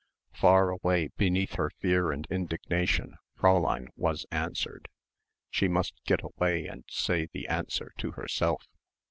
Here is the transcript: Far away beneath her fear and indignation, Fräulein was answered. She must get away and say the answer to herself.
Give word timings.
Far 0.33 0.71
away 0.71 1.09
beneath 1.15 1.57
her 1.57 1.69
fear 1.69 2.11
and 2.11 2.25
indignation, 2.31 3.17
Fräulein 3.37 3.89
was 3.95 4.25
answered. 4.31 4.89
She 5.51 5.67
must 5.67 5.93
get 6.05 6.21
away 6.23 6.65
and 6.65 6.83
say 6.89 7.27
the 7.31 7.47
answer 7.47 7.91
to 7.99 8.13
herself. 8.13 8.63